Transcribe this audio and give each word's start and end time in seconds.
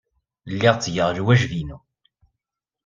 Lliɣ 0.51 0.75
ttgeɣ 0.75 1.09
lwajeb-inu. 1.17 1.77